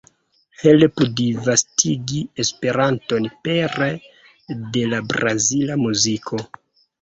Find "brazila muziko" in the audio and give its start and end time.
5.13-6.43